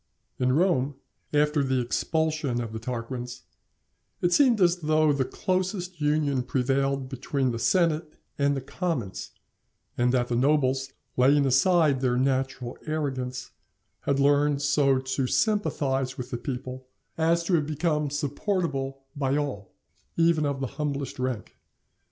In 0.39 0.53
Rome, 0.53 0.95
after 1.31 1.61
the 1.63 1.79
expulsion 1.79 2.59
of 2.59 2.73
the 2.73 2.79
Tarquins, 2.79 3.43
it 4.19 4.33
seemed 4.33 4.59
as 4.59 4.77
though 4.77 5.13
the 5.13 5.23
closest 5.25 6.01
union 6.01 6.41
prevailed 6.41 7.07
between 7.07 7.51
the 7.51 7.59
senate 7.59 8.17
and 8.35 8.57
the 8.57 8.61
commons, 8.61 9.29
and 9.99 10.11
that 10.11 10.29
the 10.29 10.35
nobles, 10.35 10.91
laying 11.17 11.45
aside 11.45 12.01
their 12.01 12.17
natural 12.17 12.79
arrogance, 12.87 13.51
had 13.99 14.19
learned 14.19 14.63
so 14.63 14.97
to 14.97 15.27
sympathize 15.27 16.17
with 16.17 16.31
the 16.31 16.37
people 16.39 16.87
as 17.15 17.43
to 17.43 17.53
have 17.53 17.67
become 17.67 18.09
supportable 18.09 19.03
by 19.15 19.37
all, 19.37 19.71
even 20.17 20.47
of 20.47 20.61
the 20.61 20.65
humblest 20.81 21.19
rank. 21.19 21.59